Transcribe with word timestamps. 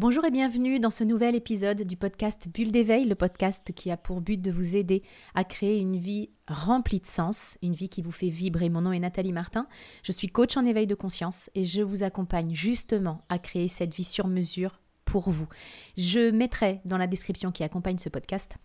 Bonjour 0.00 0.24
et 0.24 0.30
bienvenue 0.30 0.78
dans 0.78 0.92
ce 0.92 1.02
nouvel 1.02 1.34
épisode 1.34 1.82
du 1.82 1.96
podcast 1.96 2.46
Bulle 2.54 2.70
d'éveil, 2.70 3.04
le 3.04 3.16
podcast 3.16 3.72
qui 3.74 3.90
a 3.90 3.96
pour 3.96 4.20
but 4.20 4.40
de 4.40 4.52
vous 4.52 4.76
aider 4.76 5.02
à 5.34 5.42
créer 5.42 5.80
une 5.80 5.96
vie 5.96 6.30
remplie 6.46 7.00
de 7.00 7.06
sens, 7.08 7.58
une 7.64 7.72
vie 7.72 7.88
qui 7.88 8.00
vous 8.00 8.12
fait 8.12 8.28
vibrer. 8.28 8.68
Mon 8.68 8.82
nom 8.82 8.92
est 8.92 9.00
Nathalie 9.00 9.32
Martin, 9.32 9.66
je 10.04 10.12
suis 10.12 10.28
coach 10.28 10.56
en 10.56 10.64
éveil 10.64 10.86
de 10.86 10.94
conscience 10.94 11.50
et 11.56 11.64
je 11.64 11.82
vous 11.82 12.04
accompagne 12.04 12.54
justement 12.54 13.22
à 13.28 13.40
créer 13.40 13.66
cette 13.66 13.92
vie 13.92 14.04
sur 14.04 14.28
mesure 14.28 14.78
pour 15.04 15.30
vous. 15.30 15.48
Je 15.96 16.30
mettrai 16.30 16.80
dans 16.84 16.96
la 16.96 17.08
description 17.08 17.50
qui 17.50 17.64
accompagne 17.64 17.98
ce 17.98 18.08
podcast 18.08 18.56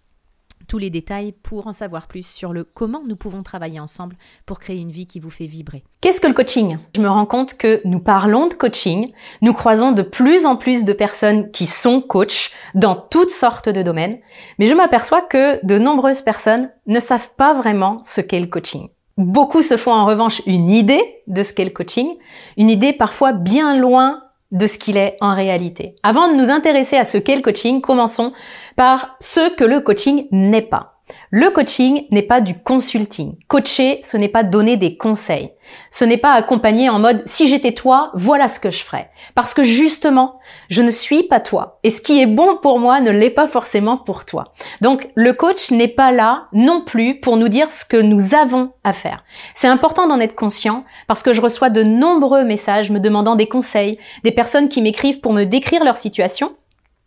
tous 0.67 0.77
les 0.77 0.89
détails 0.89 1.33
pour 1.43 1.67
en 1.67 1.73
savoir 1.73 2.07
plus 2.07 2.25
sur 2.25 2.53
le 2.53 2.63
comment 2.63 3.03
nous 3.07 3.15
pouvons 3.15 3.43
travailler 3.43 3.79
ensemble 3.79 4.15
pour 4.45 4.59
créer 4.59 4.79
une 4.79 4.91
vie 4.91 5.07
qui 5.07 5.19
vous 5.19 5.29
fait 5.29 5.45
vibrer. 5.45 5.83
Qu'est-ce 6.01 6.21
que 6.21 6.27
le 6.27 6.33
coaching? 6.33 6.77
Je 6.95 7.01
me 7.01 7.09
rends 7.09 7.25
compte 7.25 7.57
que 7.57 7.81
nous 7.85 7.99
parlons 7.99 8.47
de 8.47 8.53
coaching, 8.53 9.11
nous 9.41 9.53
croisons 9.53 9.91
de 9.91 10.01
plus 10.01 10.45
en 10.45 10.55
plus 10.55 10.85
de 10.85 10.93
personnes 10.93 11.51
qui 11.51 11.65
sont 11.65 12.01
coachs 12.01 12.51
dans 12.75 12.95
toutes 12.95 13.31
sortes 13.31 13.69
de 13.69 13.83
domaines, 13.83 14.19
mais 14.59 14.65
je 14.65 14.73
m'aperçois 14.73 15.21
que 15.21 15.65
de 15.65 15.77
nombreuses 15.77 16.21
personnes 16.21 16.71
ne 16.87 16.99
savent 16.99 17.31
pas 17.37 17.53
vraiment 17.53 17.97
ce 18.03 18.21
qu'est 18.21 18.39
le 18.39 18.47
coaching. 18.47 18.89
Beaucoup 19.17 19.61
se 19.61 19.77
font 19.77 19.93
en 19.93 20.05
revanche 20.05 20.41
une 20.47 20.71
idée 20.71 21.21
de 21.27 21.43
ce 21.43 21.53
qu'est 21.53 21.65
le 21.65 21.69
coaching, 21.69 22.15
une 22.57 22.69
idée 22.69 22.93
parfois 22.93 23.31
bien 23.31 23.77
loin 23.77 24.23
de 24.53 24.67
ce 24.67 24.77
qu'il 24.77 24.95
est 24.95 25.17
en 25.19 25.35
réalité. 25.35 25.95
Avant 26.03 26.29
de 26.29 26.35
nous 26.35 26.49
intéresser 26.49 26.95
à 26.95 27.05
ce 27.05 27.17
qu'est 27.17 27.35
le 27.35 27.41
coaching, 27.41 27.81
commençons 27.81 28.31
par 28.77 29.17
ce 29.19 29.53
que 29.55 29.63
le 29.65 29.81
coaching 29.81 30.27
n'est 30.31 30.61
pas. 30.61 30.92
Le 31.31 31.49
coaching 31.49 32.05
n'est 32.11 32.21
pas 32.21 32.41
du 32.41 32.57
consulting. 32.57 33.35
Coacher, 33.47 34.01
ce 34.03 34.17
n'est 34.17 34.29
pas 34.29 34.43
donner 34.43 34.77
des 34.77 34.97
conseils. 34.97 35.51
Ce 35.89 36.05
n'est 36.05 36.17
pas 36.17 36.33
accompagner 36.33 36.89
en 36.89 36.99
mode 36.99 37.23
si 37.25 37.47
j'étais 37.47 37.71
toi, 37.71 38.11
voilà 38.13 38.49
ce 38.49 38.59
que 38.59 38.69
je 38.69 38.83
ferais. 38.83 39.09
Parce 39.33 39.53
que 39.53 39.63
justement, 39.63 40.39
je 40.69 40.81
ne 40.81 40.91
suis 40.91 41.23
pas 41.23 41.39
toi. 41.39 41.79
Et 41.83 41.89
ce 41.89 42.01
qui 42.01 42.21
est 42.21 42.27
bon 42.27 42.57
pour 42.61 42.79
moi 42.79 42.99
ne 42.99 43.11
l'est 43.11 43.29
pas 43.29 43.47
forcément 43.47 43.97
pour 43.97 44.25
toi. 44.25 44.53
Donc 44.81 45.09
le 45.15 45.33
coach 45.33 45.71
n'est 45.71 45.87
pas 45.87 46.11
là 46.11 46.45
non 46.53 46.81
plus 46.81 47.19
pour 47.19 47.37
nous 47.37 47.49
dire 47.49 47.67
ce 47.67 47.85
que 47.85 47.97
nous 47.97 48.35
avons 48.35 48.71
à 48.83 48.93
faire. 48.93 49.23
C'est 49.53 49.67
important 49.67 50.07
d'en 50.07 50.19
être 50.19 50.35
conscient 50.35 50.83
parce 51.07 51.23
que 51.23 51.33
je 51.33 51.41
reçois 51.41 51.69
de 51.69 51.83
nombreux 51.83 52.43
messages 52.43 52.91
me 52.91 52.99
demandant 52.99 53.35
des 53.35 53.47
conseils, 53.47 53.97
des 54.23 54.31
personnes 54.31 54.69
qui 54.69 54.81
m'écrivent 54.81 55.19
pour 55.19 55.33
me 55.33 55.45
décrire 55.45 55.83
leur 55.83 55.95
situation 55.95 56.55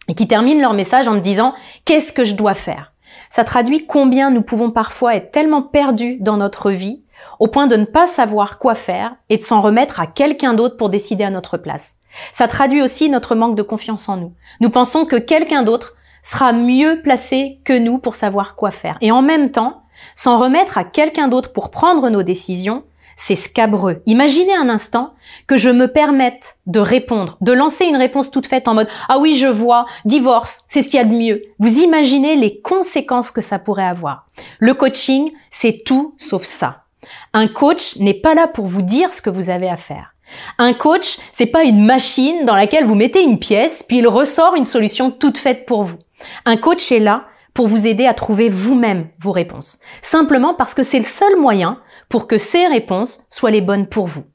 et 0.09 0.15
qui 0.15 0.29
terminent 0.29 0.61
leur 0.61 0.73
message 0.73 1.09
en 1.09 1.15
me 1.15 1.21
disant 1.21 1.55
qu'est-ce 1.85 2.13
que 2.13 2.25
je 2.25 2.35
dois 2.35 2.55
faire? 2.55 2.93
Ça 3.37 3.45
traduit 3.45 3.87
combien 3.87 4.31
nous 4.31 4.41
pouvons 4.41 4.71
parfois 4.71 5.15
être 5.15 5.31
tellement 5.31 5.61
perdus 5.61 6.17
dans 6.21 6.39
notre 6.39 6.71
vie 6.71 7.03
au 7.39 7.49
point 7.49 7.67
de 7.67 7.77
ne 7.77 7.85
pas 7.85 8.07
savoir 8.07 8.59
quoi 8.59 8.75
faire 8.75 9.13
et 9.29 9.37
de 9.37 9.43
s'en 9.43 9.61
remettre 9.61 10.01
à 10.01 10.07
quelqu'un 10.07 10.55
d'autre 10.55 10.79
pour 10.79 10.89
décider 10.89 11.23
à 11.23 11.29
notre 11.29 11.59
place. 11.59 11.97
Ça 12.33 12.49
traduit 12.49 12.81
aussi 12.81 13.11
notre 13.11 13.35
manque 13.35 13.55
de 13.55 13.63
confiance 13.63 14.09
en 14.09 14.17
nous. 14.17 14.33
Nous 14.61 14.71
pensons 14.71 15.05
que 15.05 15.17
quelqu'un 15.17 15.65
d'autre 15.65 15.97
sera 16.23 16.55
mieux 16.55 17.03
placé 17.03 17.61
que 17.67 17.79
nous 17.79 17.99
pour 17.99 18.15
savoir 18.15 18.57
quoi 18.57 18.71
faire. 18.71 18.97
Et 19.03 19.13
en 19.13 19.21
même 19.21 19.51
temps, 19.51 19.83
s'en 20.15 20.39
remettre 20.39 20.79
à 20.79 20.85
quelqu'un 20.85 21.29
d'autre 21.29 21.53
pour 21.53 21.71
prendre 21.71 22.09
nos 22.09 22.23
décisions, 22.23 22.85
c'est 23.15 23.35
scabreux. 23.35 24.03
Imaginez 24.07 24.55
un 24.55 24.69
instant 24.69 25.15
que 25.47 25.57
je 25.57 25.71
me 25.71 25.89
permette 25.89 26.57
de 26.67 26.81
répondre, 26.81 27.37
de 27.41 27.53
lancer 27.53 27.87
une 27.87 27.97
réponse 27.97 28.31
toute 28.31 28.47
faite 28.47 28.69
en 28.69 28.75
mode 28.75 28.89
ah 29.09 29.19
oui 29.19 29.37
je 29.37 29.47
vois, 29.47 29.87
divorce, 30.05 30.65
c'est 30.69 30.83
ce 30.83 30.89
qu'il 30.89 30.99
y 30.99 31.03
a 31.03 31.07
de 31.07 31.15
mieux. 31.15 31.43
Vous 31.59 31.81
imaginez 31.81 32.37
les 32.37 32.61
conséquences 32.61 33.31
que 33.31 33.41
ça 33.41 33.59
pourrait 33.59 33.87
avoir. 33.87 34.27
Le 34.59 34.75
coaching, 34.75 35.33
c'est 35.51 35.83
tout 35.85 36.15
sauf 36.19 36.45
ça. 36.45 36.85
Un 37.33 37.49
coach 37.49 37.97
n'est 37.97 38.15
pas 38.15 38.35
là 38.35 38.49
pour 38.49 38.67
vous 38.67 38.83
dire 38.83 39.13
ce 39.13 39.23
que 39.23 39.31
vous 39.31 39.51
avez 39.51 39.69
à 39.69 39.77
faire. 39.77 40.13
Un 40.59 40.73
coach, 40.75 41.19
c'est 41.33 41.47
pas 41.47 41.65
une 41.65 41.85
machine 41.85 42.45
dans 42.45 42.57
laquelle 42.57 42.85
vous 42.85 42.95
mettez 42.95 43.23
une 43.23 43.39
pièce 43.39 43.85
puis 43.87 43.99
il 43.99 44.09
ressort 44.09 44.57
une 44.57 44.65
solution 44.65 45.11
toute 45.11 45.39
faite 45.39 45.67
pour 45.67 45.85
vous. 45.85 45.99
Un 46.45 46.57
coach 46.57 46.91
est 46.91 46.99
là 46.99 47.27
pour 47.57 47.67
vous 47.67 47.87
aider 47.87 48.07
à 48.07 48.13
trouver 48.13 48.51
vous-même 48.51 49.09
vos 49.19 49.33
réponses. 49.33 49.79
Simplement 50.03 50.53
parce 50.53 50.75
que 50.75 50.83
c'est 50.83 50.99
le 50.99 51.05
seul 51.05 51.37
moyen 51.41 51.81
pour 52.11 52.27
que 52.27 52.37
ces 52.37 52.67
réponses 52.67 53.25
soient 53.31 53.51
les 53.51 53.63
bonnes 53.63 53.87
pour 53.87 54.07
vous. 54.07 54.27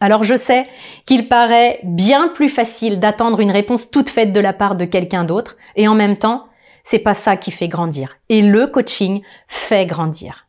Alors 0.00 0.24
je 0.24 0.34
sais 0.34 0.66
qu'il 1.04 1.28
paraît 1.28 1.80
bien 1.84 2.28
plus 2.28 2.48
facile 2.48 2.98
d'attendre 2.98 3.40
une 3.40 3.50
réponse 3.50 3.90
toute 3.90 4.08
faite 4.08 4.32
de 4.32 4.40
la 4.40 4.54
part 4.54 4.76
de 4.76 4.86
quelqu'un 4.86 5.24
d'autre 5.24 5.58
et 5.76 5.88
en 5.88 5.94
même 5.94 6.16
temps, 6.16 6.46
c'est 6.82 7.00
pas 7.00 7.12
ça 7.12 7.36
qui 7.36 7.50
fait 7.50 7.68
grandir. 7.68 8.16
Et 8.30 8.40
le 8.40 8.66
coaching 8.66 9.20
fait 9.46 9.84
grandir. 9.84 10.46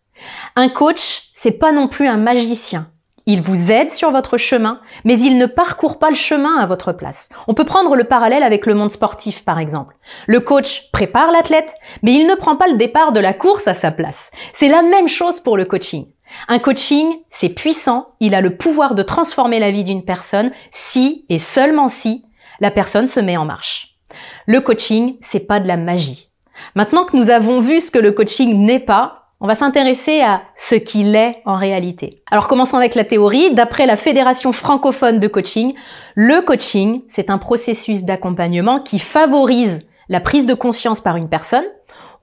Un 0.56 0.70
coach, 0.70 1.32
c'est 1.36 1.60
pas 1.60 1.74
non 1.74 1.90
plus 1.90 2.08
un 2.08 2.16
magicien. 2.18 2.90
Il 3.26 3.42
vous 3.42 3.72
aide 3.72 3.92
sur 3.92 4.12
votre 4.12 4.38
chemin, 4.38 4.80
mais 5.04 5.20
il 5.20 5.38
ne 5.38 5.46
parcourt 5.46 6.00
pas 6.00 6.10
le 6.10 6.16
chemin 6.16 6.58
à 6.58 6.66
votre 6.66 6.92
place. 6.92 7.30
On 7.48 7.54
peut 7.54 7.66
prendre 7.66 7.96
le 7.96 8.04
parallèle 8.04 8.44
avec 8.44 8.66
le 8.66 8.74
monde 8.74 8.92
sportif, 8.92 9.46
par 9.46 9.60
exemple. 9.60 9.96
Le 10.28 10.40
coach 10.40 10.90
prépare 10.92 11.32
l'athlète, 11.32 11.74
mais 12.02 12.14
il 12.14 12.26
ne 12.26 12.36
prend 12.36 12.56
pas 12.56 12.68
le 12.68 12.78
départ 12.78 13.12
de 13.12 13.20
la 13.20 13.34
course 13.34 13.68
à 13.68 13.76
sa 13.76 13.92
place. 13.92 14.32
C'est 14.54 14.68
la 14.68 14.82
même 14.82 15.08
chose 15.08 15.40
pour 15.40 15.58
le 15.58 15.66
coaching. 15.66 16.08
Un 16.48 16.60
coaching, 16.60 17.14
c'est 17.30 17.50
puissant, 17.50 18.16
il 18.20 18.36
a 18.36 18.42
le 18.42 18.56
pouvoir 18.56 18.96
de 18.96 19.04
transformer 19.04 19.60
la 19.60 19.72
vie 19.72 19.84
d'une 19.84 20.06
personne 20.06 20.52
si 20.72 21.26
et 21.30 21.38
seulement 21.38 21.90
si 21.90 22.26
la 22.60 22.72
personne 22.72 23.08
se 23.08 23.20
met 23.20 23.38
en 23.38 23.46
marche. 23.46 23.98
Le 24.46 24.62
coaching, 24.62 25.18
c'est 25.22 25.48
pas 25.48 25.60
de 25.60 25.68
la 25.68 25.78
magie. 25.78 26.30
Maintenant 26.76 27.06
que 27.06 27.16
nous 27.16 27.30
avons 27.30 27.60
vu 27.60 27.82
ce 27.82 27.92
que 27.92 28.00
le 28.00 28.12
coaching 28.12 28.66
n'est 28.66 28.80
pas, 28.80 29.21
on 29.42 29.48
va 29.48 29.56
s'intéresser 29.56 30.22
à 30.22 30.44
ce 30.56 30.76
qu'il 30.76 31.16
est 31.16 31.42
en 31.46 31.56
réalité. 31.56 32.22
Alors 32.30 32.48
commençons 32.48 32.78
avec 32.78 32.94
la 32.94 33.04
théorie. 33.04 33.54
D'après 33.54 33.88
la 33.88 33.98
Fédération 33.98 34.52
francophone 34.52 35.20
de 35.20 35.28
coaching, 35.28 35.74
le 36.16 36.42
coaching, 36.42 37.02
c'est 37.08 37.32
un 37.32 37.40
processus 37.40 38.04
d'accompagnement 38.04 38.80
qui 38.80 39.00
favorise 39.00 39.88
la 40.10 40.22
prise 40.22 40.46
de 40.46 40.54
conscience 40.54 41.02
par 41.02 41.18
une 41.18 41.28
personne 41.28 41.66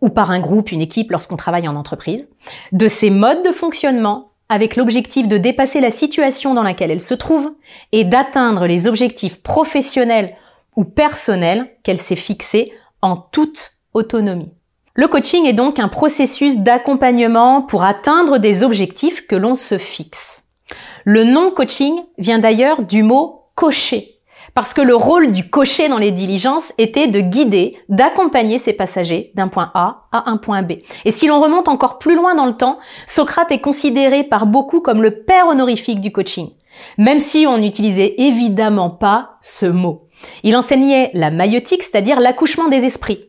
ou 0.01 0.11
par 0.11 0.31
un 0.31 0.39
groupe, 0.39 0.71
une 0.71 0.81
équipe 0.81 1.11
lorsqu'on 1.11 1.37
travaille 1.37 1.67
en 1.67 1.75
entreprise, 1.75 2.31
de 2.71 2.87
ses 2.87 3.11
modes 3.11 3.45
de 3.45 3.53
fonctionnement 3.53 4.31
avec 4.49 4.77
l'objectif 4.77 5.27
de 5.27 5.39
dépasser 5.39 5.81
la 5.81 5.91
situation 5.91 6.55
dans 6.55 6.63
laquelle 6.63 6.93
elle 6.93 7.01
se 7.01 7.15
trouve 7.15 7.53
et 7.91 8.05
d'atteindre 8.05 8.67
les 8.67 8.87
objectifs 8.87 9.43
professionnels 9.43 10.37
ou 10.77 10.85
personnels 10.85 11.69
qu'elle 11.83 11.99
s'est 11.99 12.17
fixés 12.17 12.73
en 13.03 13.17
toute 13.17 13.73
autonomie. 13.93 14.53
Le 14.99 15.07
coaching 15.07 15.47
est 15.47 15.53
donc 15.53 15.79
un 15.79 15.87
processus 15.87 16.59
d'accompagnement 16.59 17.63
pour 17.63 17.85
atteindre 17.85 18.39
des 18.39 18.65
objectifs 18.65 19.29
que 19.29 19.37
l'on 19.37 19.55
se 19.55 19.79
fixe. 19.79 20.47
Le 21.05 21.23
nom 21.23 21.53
coaching 21.53 22.03
vient 22.19 22.41
d'ailleurs 22.41 22.83
du 22.83 23.05
mot 23.05 23.45
cocher, 23.55 24.19
parce 24.55 24.75
que 24.75 24.81
le 24.81 24.97
rôle 24.97 25.31
du 25.31 25.49
cocher 25.49 25.89
dans 25.89 25.99
les 25.99 26.11
diligences 26.11 26.73
était 26.79 27.07
de 27.07 27.21
guider, 27.21 27.79
d'accompagner 27.89 28.59
ses 28.59 28.73
passagers 28.73 29.31
d'un 29.37 29.47
point 29.47 29.71
A 29.75 30.09
à 30.11 30.29
un 30.33 30.37
point 30.37 30.63
B. 30.63 30.79
Et 31.05 31.13
si 31.13 31.29
l'on 31.29 31.41
remonte 31.41 31.69
encore 31.69 32.01
plus 32.01 32.17
loin 32.17 32.35
dans 32.35 32.47
le 32.47 32.57
temps, 32.57 32.81
Socrate 33.07 33.53
est 33.53 33.61
considéré 33.61 34.25
par 34.25 34.47
beaucoup 34.47 34.81
comme 34.81 35.01
le 35.01 35.23
père 35.23 35.47
honorifique 35.47 36.01
du 36.01 36.11
coaching, 36.11 36.49
même 36.97 37.21
si 37.21 37.47
on 37.47 37.59
n'utilisait 37.59 38.17
évidemment 38.19 38.91
pas 38.91 39.37
ce 39.43 39.67
mot. 39.67 40.09
Il 40.43 40.57
enseignait 40.57 41.13
la 41.15 41.31
maïotique, 41.31 41.85
c'est-à-dire 41.85 42.19
l'accouchement 42.19 42.67
des 42.67 42.85
esprits. 42.85 43.28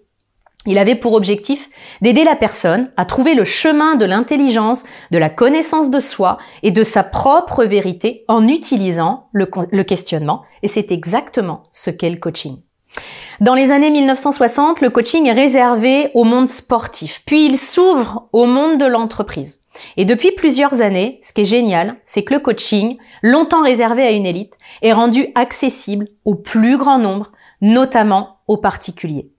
Il 0.70 0.78
avait 0.78 0.94
pour 0.94 1.14
objectif 1.14 1.68
d'aider 2.02 2.24
la 2.24 2.36
personne 2.36 2.92
à 2.96 3.04
trouver 3.04 3.34
le 3.34 3.44
chemin 3.44 3.96
de 3.96 4.06
l'intelligence, 4.06 4.84
de 5.10 5.18
la 5.18 5.32
connaissance 5.32 5.90
de 5.90 6.00
soi 6.00 6.38
et 6.62 6.70
de 6.70 6.84
sa 6.84 7.02
propre 7.02 7.66
vérité 7.66 8.24
en 8.28 8.48
utilisant 8.48 9.30
le, 9.32 9.48
questionnement. 9.82 10.44
Et 10.62 10.68
c'est 10.68 10.92
exactement 10.92 11.64
ce 11.74 11.90
qu'est 11.90 12.12
le 12.12 12.18
coaching. 12.18 12.58
Dans 13.42 13.56
les 13.56 13.72
années 13.72 13.90
1960, 13.90 14.82
le 14.82 14.92
coaching 14.92 15.26
est 15.26 15.34
réservé 15.34 16.12
au 16.14 16.24
monde 16.24 16.50
sportif, 16.50 17.24
puis 17.26 17.48
il 17.48 17.58
s'ouvre 17.58 18.30
au 18.32 18.46
monde 18.46 18.80
de 18.80 18.86
l'entreprise. 18.86 19.62
Et 19.98 20.06
depuis 20.06 20.34
plusieurs 20.34 20.82
années, 20.82 21.20
ce 21.24 21.34
qui 21.34 21.42
est 21.42 21.46
génial, 21.46 21.96
c'est 22.06 22.24
que 22.24 22.36
le 22.36 22.42
coaching, 22.42 23.00
longtemps 23.24 23.64
réservé 23.64 24.04
à 24.04 24.12
une 24.12 24.28
élite, 24.28 24.54
est 24.84 24.94
rendu 24.94 25.30
accessible 25.34 26.10
au 26.26 26.36
plus 26.36 26.78
grand 26.78 27.00
nombre, 27.00 27.32
notamment 27.60 28.38
aux 28.48 28.58
particuliers. 28.58 29.32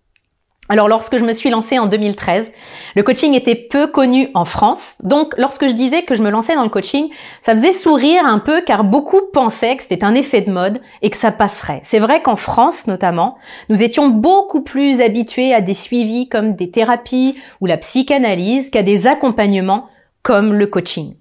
Alors 0.71 0.87
lorsque 0.87 1.19
je 1.19 1.25
me 1.25 1.33
suis 1.33 1.51
lancée 1.51 1.81
en 1.81 1.87
2013, 1.87 2.53
le 2.95 3.03
coaching 3.03 3.35
était 3.35 3.57
peu 3.57 3.89
connu 3.89 4.29
en 4.35 4.45
France. 4.45 4.99
Donc 5.03 5.35
lorsque 5.37 5.67
je 5.67 5.73
disais 5.73 6.05
que 6.05 6.15
je 6.15 6.23
me 6.23 6.31
lançais 6.31 6.55
dans 6.55 6.63
le 6.63 6.69
coaching, 6.69 7.09
ça 7.41 7.55
faisait 7.55 7.73
sourire 7.73 8.25
un 8.25 8.39
peu 8.39 8.61
car 8.61 8.85
beaucoup 8.85 9.21
pensaient 9.33 9.77
que 9.77 9.83
c'était 9.83 10.05
un 10.05 10.15
effet 10.15 10.43
de 10.43 10.53
mode 10.53 10.81
et 11.03 11.11
que 11.11 11.17
ça 11.17 11.33
passerait. 11.33 11.81
C'est 11.83 11.99
vrai 11.99 12.23
qu'en 12.23 12.37
France 12.37 12.87
notamment, 12.87 13.37
nous 13.69 13.83
étions 13.83 14.11
beaucoup 14.11 14.63
plus 14.63 15.01
habitués 15.01 15.53
à 15.53 15.61
des 15.61 15.75
suivis 15.75 16.29
comme 16.29 16.55
des 16.55 16.71
thérapies 16.71 17.37
ou 17.61 17.67
la 17.67 17.77
psychanalyse 17.77 18.71
qu'à 18.71 18.85
des 18.85 19.09
accompagnements 19.09 19.89
comme 20.23 20.55
le 20.55 20.69
coaching. 20.69 21.17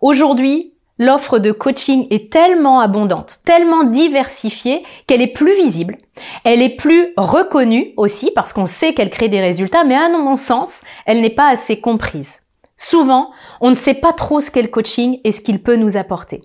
Aujourd'hui, 0.00 0.72
L'offre 0.98 1.38
de 1.38 1.52
coaching 1.52 2.06
est 2.10 2.32
tellement 2.32 2.80
abondante, 2.80 3.40
tellement 3.44 3.84
diversifiée 3.84 4.82
qu'elle 5.06 5.20
est 5.20 5.34
plus 5.34 5.54
visible, 5.54 5.98
elle 6.44 6.62
est 6.62 6.76
plus 6.76 7.08
reconnue 7.18 7.92
aussi 7.96 8.30
parce 8.34 8.52
qu'on 8.52 8.66
sait 8.66 8.94
qu'elle 8.94 9.10
crée 9.10 9.28
des 9.28 9.40
résultats, 9.40 9.84
mais 9.84 9.94
à 9.94 10.08
mon 10.08 10.36
sens, 10.36 10.82
elle 11.04 11.20
n'est 11.20 11.30
pas 11.30 11.48
assez 11.48 11.80
comprise. 11.80 12.42
Souvent, 12.78 13.30
on 13.60 13.70
ne 13.70 13.74
sait 13.74 13.94
pas 13.94 14.12
trop 14.12 14.40
ce 14.40 14.50
qu'est 14.50 14.62
le 14.62 14.68
coaching 14.68 15.20
et 15.24 15.32
ce 15.32 15.40
qu'il 15.40 15.62
peut 15.62 15.76
nous 15.76 15.96
apporter. 15.96 16.42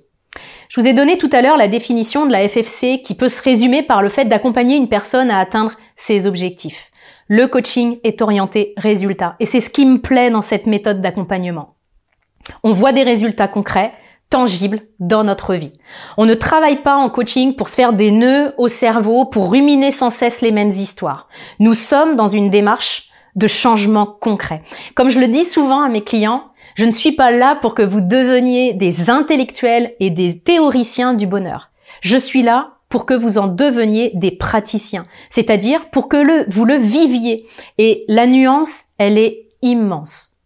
Je 0.70 0.80
vous 0.80 0.88
ai 0.88 0.94
donné 0.94 1.18
tout 1.18 1.30
à 1.34 1.42
l'heure 1.42 1.58
la 1.58 1.68
définition 1.68 2.26
de 2.26 2.32
la 2.32 2.48
FFC 2.48 3.02
qui 3.04 3.16
peut 3.16 3.28
se 3.28 3.42
résumer 3.42 3.84
par 3.84 4.02
le 4.02 4.10
fait 4.10 4.26
d'accompagner 4.26 4.78
une 4.78 4.88
personne 4.88 5.30
à 5.30 5.40
atteindre 5.40 5.74
ses 5.96 6.28
objectifs. 6.28 6.90
Le 7.28 7.48
coaching 7.48 8.00
est 8.04 8.22
orienté 8.22 8.74
résultat 8.78 9.36
et 9.40 9.46
c'est 9.46 9.62
ce 9.62 9.70
qui 9.70 9.86
me 9.86 10.00
plaît 10.00 10.30
dans 10.30 10.42
cette 10.42 10.68
méthode 10.68 11.02
d'accompagnement. 11.02 11.76
On 12.64 12.74
voit 12.74 12.94
des 12.94 13.04
résultats 13.04 13.48
concrets, 13.48 13.94
tangibles 14.32 14.82
dans 15.00 15.24
notre 15.24 15.54
vie. 15.54 15.74
On 16.18 16.26
ne 16.26 16.34
travaille 16.34 16.82
pas 16.82 16.96
en 16.96 17.10
coaching 17.12 17.56
pour 17.56 17.70
se 17.70 17.76
faire 17.76 17.94
des 17.94 18.10
nœuds 18.10 18.56
au 18.58 18.68
cerveau, 18.68 19.26
pour 19.26 19.52
ruminer 19.52 19.92
sans 19.92 20.10
cesse 20.10 20.42
les 20.42 20.52
mêmes 20.52 20.70
histoires. 20.70 21.28
Nous 21.60 21.76
sommes 21.76 22.16
dans 22.16 22.28
une 22.28 22.50
démarche 22.50 23.10
de 23.36 23.46
changement 23.48 24.06
concret. 24.06 24.64
Comme 24.96 25.10
je 25.10 25.20
le 25.20 25.28
dis 25.28 25.44
souvent 25.44 25.82
à 25.82 25.90
mes 25.90 26.04
clients, 26.04 26.46
je 26.76 26.86
ne 26.86 26.92
suis 26.92 27.12
pas 27.12 27.32
là 27.32 27.56
pour 27.56 27.76
que 27.76 27.82
vous 27.82 28.02
deveniez 28.02 28.74
des 28.74 29.10
intellectuels 29.10 29.94
et 30.00 30.10
des 30.10 30.40
théoriciens 30.40 31.14
du 31.14 31.28
bonheur. 31.28 31.70
Je 32.02 32.18
suis 32.18 32.42
là 32.42 32.78
pour 32.90 33.06
que 33.06 33.14
vous 33.14 33.38
en 33.38 33.48
deveniez 33.48 34.12
des 34.16 34.32
praticiens, 34.32 35.06
c'est-à-dire 35.30 35.90
pour 35.92 36.10
que 36.10 36.50
vous 36.50 36.66
le 36.66 36.76
viviez. 36.76 37.46
Et 37.78 38.06
la 38.08 38.28
nuance, 38.28 38.84
elle 38.98 39.18
est 39.18 39.50
immense. 39.62 40.38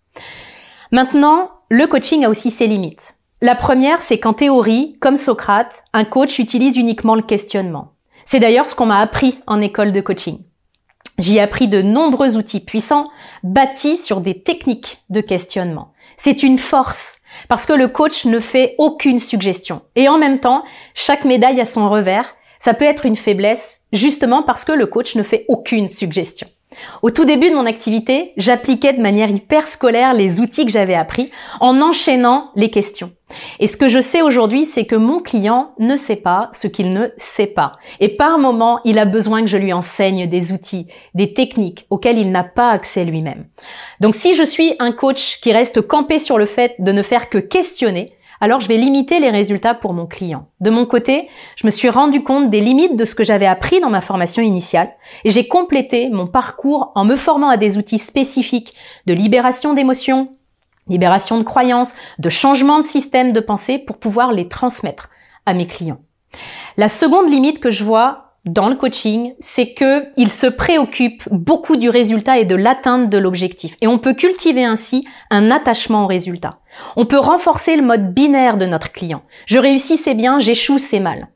Maintenant, 0.92 1.52
le 1.70 1.88
coaching 1.88 2.26
a 2.26 2.30
aussi 2.30 2.52
ses 2.52 2.68
limites. 2.68 3.15
La 3.42 3.56
première, 3.56 4.02
c'est 4.02 4.18
qu'en 4.18 4.34
théorie, 4.34 4.98
comme 5.02 5.18
Socrate, 5.18 5.84
un 5.92 6.06
coach 6.06 6.40
utilise 6.40 6.78
uniquement 6.78 7.16
le 7.16 7.22
questionnement. 7.22 7.92
C'est 8.24 8.40
d'ailleurs 8.40 8.70
ce 8.70 8.76
qu'on 8.76 8.86
m'a 8.86 9.00
appris 9.00 9.40
en 9.46 9.62
école 9.62 9.92
de 9.92 10.00
coaching. 10.00 10.40
J'y 11.20 11.38
ai 11.38 11.42
appris 11.42 11.68
de 11.68 11.82
nombreux 11.82 12.38
outils 12.38 12.62
puissants 12.62 13.06
bâtis 13.44 13.98
sur 13.98 14.22
des 14.22 14.42
techniques 14.42 15.04
de 15.10 15.22
questionnement. 15.22 15.94
C'est 16.18 16.44
une 16.44 16.58
force 16.58 17.20
parce 17.50 17.66
que 17.66 17.74
le 17.74 17.90
coach 17.90 18.26
ne 18.26 18.40
fait 18.40 18.76
aucune 18.78 19.20
suggestion. 19.20 19.82
Et 19.96 20.08
en 20.08 20.18
même 20.18 20.40
temps, 20.40 20.64
chaque 20.94 21.26
médaille 21.26 21.60
a 21.60 21.66
son 21.66 21.90
revers. 21.90 22.36
Ça 22.60 22.74
peut 22.74 22.86
être 22.86 23.06
une 23.06 23.16
faiblesse 23.16 23.82
justement 23.94 24.44
parce 24.44 24.66
que 24.66 24.72
le 24.72 24.88
coach 24.88 25.16
ne 25.16 25.24
fait 25.24 25.46
aucune 25.50 25.90
suggestion. 25.90 26.48
Au 27.02 27.12
tout 27.12 27.26
début 27.26 27.50
de 27.50 27.56
mon 27.56 27.66
activité, 27.66 28.34
j'appliquais 28.38 28.94
de 28.94 29.02
manière 29.02 29.30
hyper 29.30 29.64
scolaire 29.64 30.14
les 30.14 30.40
outils 30.40 30.66
que 30.66 30.72
j'avais 30.72 30.96
appris 30.96 31.32
en 31.60 31.82
enchaînant 31.82 32.52
les 32.56 32.70
questions. 32.70 33.12
Et 33.60 33.68
ce 33.68 33.78
que 33.78 33.88
je 33.88 34.00
sais 34.00 34.22
aujourd'hui, 34.22 34.66
c'est 34.66 34.86
que 34.86 34.96
mon 34.96 35.20
client 35.20 35.72
ne 35.80 35.96
sait 35.96 36.16
pas 36.16 36.50
ce 36.54 36.68
qu'il 36.68 36.94
ne 36.94 37.08
sait 37.18 37.48
pas. 37.48 37.74
Et 38.00 38.16
par 38.16 38.38
moment, 38.38 38.82
il 38.86 39.00
a 39.00 39.06
besoin 39.06 39.42
que 39.42 39.48
je 39.48 39.58
lui 39.58 39.74
enseigne 39.74 40.30
des 40.30 40.52
outils, 40.52 40.88
des 41.16 41.34
techniques 41.34 41.88
auxquelles 41.90 42.20
il 42.20 42.32
n'a 42.32 42.44
pas 42.44 42.70
accès 42.70 43.04
lui-même. 43.04 43.46
Donc 44.00 44.16
si 44.16 44.36
je 44.36 44.44
suis 44.44 44.76
un 44.80 44.92
coach 44.92 45.40
qui 45.42 45.52
reste 45.54 45.82
campé 45.82 46.20
sur 46.20 46.38
le 46.38 46.46
fait 46.46 46.76
de 46.80 46.92
ne 46.92 47.02
faire 47.02 47.30
que 47.30 47.40
questionner, 47.40 48.14
alors 48.42 48.60
je 48.60 48.68
vais 48.68 48.78
limiter 48.78 49.20
les 49.20 49.30
résultats 49.30 49.74
pour 49.74 49.94
mon 49.94 50.06
client. 50.06 50.48
De 50.60 50.70
mon 50.70 50.86
côté, 50.86 51.30
je 51.56 51.66
me 51.66 51.72
suis 51.72 51.90
rendu 51.90 52.24
compte 52.24 52.50
des 52.50 52.62
limites 52.62 52.96
de 52.96 53.06
ce 53.06 53.16
que 53.16 53.24
j'avais 53.24 53.46
appris 53.46 53.80
dans 53.80 53.90
ma 53.90 54.02
formation 54.02 54.42
initiale 54.42 54.92
et 55.24 55.32
j'ai 55.32 55.48
complété 55.48 56.10
mon 56.10 56.28
parcours 56.28 56.92
en 56.96 57.06
me 57.06 57.16
formant 57.16 57.50
à 57.50 57.58
des 57.58 57.78
outils 57.78 58.00
spécifiques 58.00 58.76
de 59.06 59.14
libération 59.14 59.74
d'émotions, 59.74 60.36
libération 60.88 61.38
de 61.38 61.44
croyances, 61.44 61.94
de 62.20 62.30
changement 62.30 62.80
de 62.80 62.86
système 62.86 63.34
de 63.34 63.40
pensée 63.40 63.80
pour 63.80 63.98
pouvoir 63.98 64.32
les 64.32 64.48
transmettre 64.48 65.10
à 65.46 65.54
mes 65.54 65.68
clients. 65.68 66.02
La 66.78 66.90
seconde 66.90 67.30
limite 67.30 67.60
que 67.60 67.70
je 67.70 67.84
vois 67.84 68.25
dans 68.46 68.70
le 68.70 68.76
coaching, 68.76 69.34
c'est 69.40 69.74
que 69.74 70.06
il 70.18 70.30
se 70.30 70.46
préoccupe 70.46 71.24
beaucoup 71.32 71.78
du 71.78 71.90
résultat 71.90 72.38
et 72.38 72.46
de 72.46 72.56
l'atteinte 72.56 73.10
de 73.10 73.18
l'objectif. 73.18 73.76
Et 73.82 73.88
on 73.88 73.98
peut 73.98 74.14
cultiver 74.14 74.64
ainsi 74.64 75.08
un 75.32 75.50
attachement 75.50 76.04
au 76.04 76.08
résultat. 76.08 76.60
On 76.96 77.06
peut 77.06 77.18
renforcer 77.18 77.76
le 77.76 77.82
mode 77.82 78.14
binaire 78.14 78.58
de 78.58 78.66
notre 78.66 78.92
client. 78.92 79.24
Je 79.48 79.58
réussis, 79.58 79.98
c'est 79.98 80.14
bien, 80.14 80.40
j'échoue, 80.40 80.78
c'est 80.78 81.00
mal. 81.00 81.28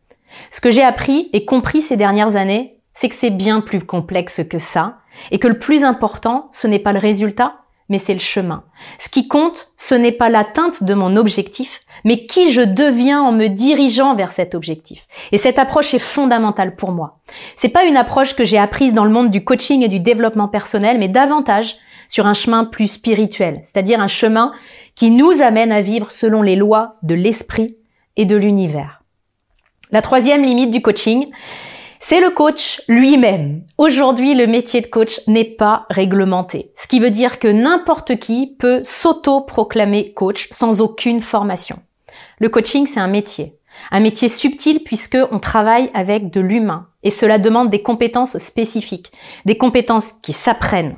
Ce 0.52 0.62
que 0.62 0.70
j'ai 0.70 0.84
appris 0.84 1.30
et 1.34 1.46
compris 1.46 1.82
ces 1.82 1.98
dernières 1.98 2.36
années, 2.36 2.80
c'est 2.94 3.10
que 3.10 3.16
c'est 3.16 3.30
bien 3.32 3.62
plus 3.62 3.84
complexe 3.86 4.42
que 4.50 4.58
ça, 4.58 4.98
et 5.32 5.40
que 5.40 5.48
le 5.48 5.58
plus 5.58 5.84
important, 5.84 6.50
ce 6.52 6.68
n'est 6.68 6.80
pas 6.80 6.94
le 6.94 7.00
résultat, 7.00 7.56
mais 7.90 7.98
c'est 7.98 8.14
le 8.14 8.20
chemin. 8.20 8.64
Ce 8.98 9.10
qui 9.10 9.28
compte, 9.28 9.72
ce 9.76 9.96
n'est 9.96 10.12
pas 10.12 10.30
l'atteinte 10.30 10.84
de 10.84 10.94
mon 10.94 11.16
objectif, 11.18 11.82
mais 12.06 12.26
qui 12.28 12.52
je 12.52 12.62
deviens 12.62 13.22
en 13.22 13.32
me 13.32 13.48
dirigeant 13.48 14.16
vers 14.16 14.32
cet 14.32 14.56
objectif. 14.56 15.08
Et 15.32 15.38
cette 15.38 15.60
approche 15.60 15.94
est 15.94 16.00
fondamentale 16.00 16.76
pour 16.76 16.92
moi. 16.92 17.20
C'est 17.56 17.70
pas 17.70 17.86
une 17.86 17.98
approche 17.98 18.36
que 18.36 18.46
j'ai 18.46 18.58
apprise 18.58 18.94
dans 18.94 19.06
le 19.06 19.12
monde 19.12 19.32
du 19.32 19.44
coaching 19.44 19.84
et 19.84 19.88
du 19.88 20.00
développement 20.00 20.48
personnel, 20.48 21.00
mais 21.00 21.10
davantage 21.10 21.76
sur 22.08 22.28
un 22.28 22.34
chemin 22.34 22.66
plus 22.66 22.88
spirituel, 22.88 23.62
c'est-à-dire 23.64 24.00
un 24.00 24.08
chemin 24.08 24.54
qui 24.96 25.12
nous 25.12 25.42
amène 25.42 25.72
à 25.72 25.82
vivre 25.82 26.12
selon 26.12 26.42
les 26.42 26.56
lois 26.56 26.98
de 27.04 27.16
l'esprit 27.16 27.78
et 28.18 28.26
de 28.26 28.36
l'univers. 28.36 29.02
La 29.92 30.02
troisième 30.02 30.44
limite 30.44 30.72
du 30.72 30.82
coaching, 30.82 31.32
c'est 32.00 32.22
le 32.22 32.30
coach 32.30 32.82
lui-même. 32.88 33.64
Aujourd'hui, 33.78 34.34
le 34.34 34.48
métier 34.48 34.80
de 34.80 34.88
coach 34.88 35.20
n'est 35.28 35.44
pas 35.44 35.86
réglementé, 35.90 36.72
ce 36.76 36.88
qui 36.88 37.00
veut 37.00 37.12
dire 37.12 37.40
que 37.40 37.48
n'importe 37.50 38.18
qui 38.20 38.56
peut 38.58 38.82
s'auto-proclamer 38.84 40.14
coach 40.14 40.48
sans 40.52 40.82
aucune 40.82 41.22
formation. 41.22 41.80
Le 42.40 42.48
coaching, 42.50 42.88
c'est 42.88 43.02
un 43.02 43.08
métier. 43.08 43.58
Un 43.92 44.00
métier 44.00 44.30
subtil 44.30 44.82
puisque 44.84 45.18
on 45.32 45.40
travaille 45.40 45.92
avec 45.94 46.32
de 46.32 46.42
l'humain 46.42 46.88
et 47.04 47.12
cela 47.12 47.38
demande 47.38 47.70
des 47.70 47.82
compétences 47.82 48.38
spécifiques, 48.38 49.12
des 49.46 49.58
compétences 49.58 50.14
qui 50.24 50.34
s'apprennent. 50.34 50.96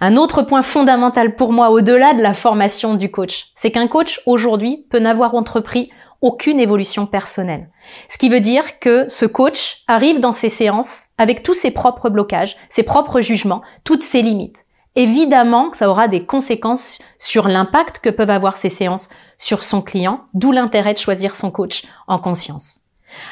Un 0.00 0.16
autre 0.16 0.42
point 0.42 0.62
fondamental 0.62 1.34
pour 1.36 1.52
moi 1.52 1.70
au-delà 1.70 2.14
de 2.14 2.22
la 2.22 2.34
formation 2.34 2.94
du 2.94 3.10
coach, 3.10 3.48
c'est 3.56 3.70
qu'un 3.70 3.88
coach 3.88 4.20
aujourd'hui 4.26 4.86
peut 4.90 4.98
n'avoir 4.98 5.34
entrepris 5.34 5.90
aucune 6.26 6.58
évolution 6.58 7.06
personnelle. 7.06 7.70
Ce 8.08 8.18
qui 8.18 8.28
veut 8.28 8.40
dire 8.40 8.80
que 8.80 9.06
ce 9.08 9.26
coach 9.26 9.84
arrive 9.86 10.18
dans 10.18 10.32
ses 10.32 10.48
séances 10.48 11.04
avec 11.18 11.44
tous 11.44 11.54
ses 11.54 11.70
propres 11.70 12.10
blocages, 12.10 12.56
ses 12.68 12.82
propres 12.82 13.20
jugements, 13.20 13.62
toutes 13.84 14.02
ses 14.02 14.22
limites. 14.22 14.66
Évidemment 14.96 15.72
ça 15.72 15.88
aura 15.88 16.08
des 16.08 16.26
conséquences 16.26 16.98
sur 17.18 17.46
l'impact 17.46 18.00
que 18.00 18.10
peuvent 18.10 18.30
avoir 18.30 18.56
ces 18.56 18.70
séances 18.70 19.08
sur 19.38 19.62
son 19.62 19.82
client, 19.82 20.22
d'où 20.34 20.50
l'intérêt 20.50 20.94
de 20.94 20.98
choisir 20.98 21.36
son 21.36 21.52
coach 21.52 21.84
en 22.08 22.18
conscience. 22.18 22.80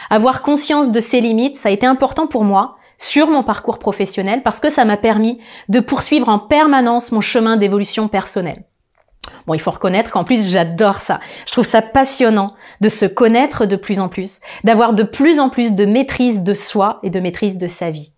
Avoir 0.09 0.43
conscience 0.43 0.93
de 0.93 1.01
ses 1.01 1.21
limites, 1.21 1.57
ça 1.57 1.71
a 1.71 1.73
été 1.73 1.87
important 1.87 2.29
pour 2.29 2.45
moi 2.45 2.77
sur 2.97 3.29
mon 3.29 3.43
parcours 3.43 3.81
professionnel 3.81 4.45
parce 4.45 4.61
que 4.61 4.71
ça 4.71 4.85
m'a 4.85 4.97
permis 4.97 5.41
de 5.69 5.81
poursuivre 5.81 6.29
en 6.29 6.39
permanence 6.39 7.11
mon 7.11 7.21
chemin 7.21 7.57
d'évolution 7.57 8.07
personnelle. 8.07 8.63
Bon, 9.47 9.55
il 9.55 9.61
faut 9.61 9.71
reconnaître 9.71 10.11
qu'en 10.11 10.25
plus, 10.25 10.51
j'adore 10.51 10.99
ça. 10.99 11.21
Je 11.47 11.53
trouve 11.53 11.65
ça 11.65 11.83
passionnant 11.83 12.55
de 12.81 12.89
se 12.89 13.07
connaître 13.07 13.67
de 13.67 13.77
plus 13.77 14.01
en 14.01 14.09
plus, 14.09 14.41
d'avoir 14.65 14.93
de 14.93 15.03
plus 15.03 15.41
en 15.41 15.51
plus 15.51 15.75
de 15.75 15.85
maîtrise 15.85 16.43
de 16.43 16.55
soi 16.55 17.01
et 17.03 17.11
de 17.11 17.21
maîtrise 17.21 17.59
de 17.59 17.67
sa 17.67 17.91
vie. 17.91 18.13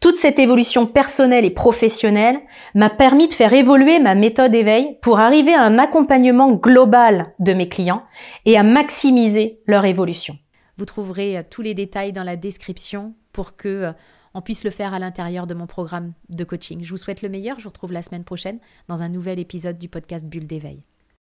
Toute 0.00 0.16
cette 0.16 0.38
évolution 0.38 0.86
personnelle 0.86 1.44
et 1.44 1.50
professionnelle 1.50 2.40
m'a 2.74 2.90
permis 2.90 3.28
de 3.28 3.34
faire 3.34 3.52
évoluer 3.52 4.00
ma 4.00 4.14
méthode 4.14 4.54
éveil 4.54 4.98
pour 5.02 5.20
arriver 5.20 5.54
à 5.54 5.62
un 5.62 5.78
accompagnement 5.78 6.52
global 6.52 7.32
de 7.38 7.52
mes 7.52 7.68
clients 7.68 8.02
et 8.44 8.56
à 8.56 8.62
maximiser 8.62 9.60
leur 9.66 9.84
évolution. 9.84 10.36
Vous 10.78 10.84
trouverez 10.84 11.38
euh, 11.38 11.42
tous 11.48 11.62
les 11.62 11.74
détails 11.74 12.12
dans 12.12 12.24
la 12.24 12.36
description 12.36 13.14
pour 13.32 13.56
que 13.56 13.68
euh, 13.68 13.92
on 14.34 14.42
puisse 14.42 14.64
le 14.64 14.70
faire 14.70 14.94
à 14.94 14.98
l'intérieur 14.98 15.46
de 15.46 15.54
mon 15.54 15.66
programme 15.66 16.12
de 16.28 16.44
coaching. 16.44 16.82
Je 16.82 16.90
vous 16.90 16.96
souhaite 16.96 17.22
le 17.22 17.28
meilleur. 17.28 17.58
Je 17.58 17.64
vous 17.64 17.70
retrouve 17.70 17.92
la 17.92 18.02
semaine 18.02 18.24
prochaine 18.24 18.58
dans 18.88 19.02
un 19.02 19.08
nouvel 19.08 19.38
épisode 19.38 19.78
du 19.78 19.88
podcast 19.88 20.24
Bulle 20.24 20.46
d'éveil. 20.46 20.82